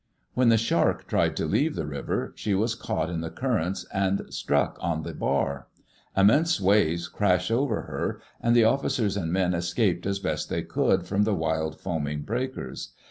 When 0.33 0.49
the 0.49 0.57
Shark 0.57 1.05
tried 1.07 1.35
to 1.37 1.45
leave 1.45 1.75
the 1.75 1.85
river, 1.85 2.31
she 2.33 2.55
was 2.55 2.73
caught 2.73 3.07
in 3.11 3.21
the 3.21 3.29
currents 3.29 3.85
and 3.93 4.23
struck 4.33 4.79
on 4.81 5.03
the 5.03 5.13
bar. 5.13 5.67
Immense 6.17 6.59
waves 6.59 7.07
crashed 7.07 7.51
over 7.51 7.81
her, 7.83 8.19
and 8.41 8.55
the 8.55 8.63
officers 8.65 9.15
and 9.15 9.31
men 9.31 9.53
escaped 9.53 10.07
as 10.07 10.17
best 10.17 10.49
they 10.49 10.63
could 10.63 11.05
from 11.05 11.21
the 11.23 11.35
wild, 11.35 11.79
foaming 11.79 12.23
breakers. 12.23 12.93